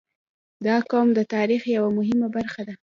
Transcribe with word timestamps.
•دا 0.65 0.75
قوم 0.89 1.07
د 1.17 1.19
تاریخ 1.33 1.61
یوه 1.75 1.89
مهمه 1.97 2.27
برخه 2.35 2.61
ده. 2.67 2.73